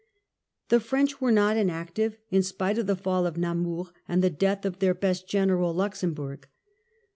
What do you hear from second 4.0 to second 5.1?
and the death of their